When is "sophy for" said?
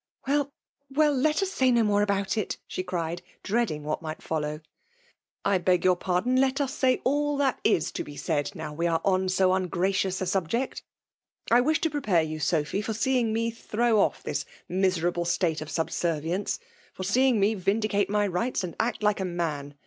12.39-12.95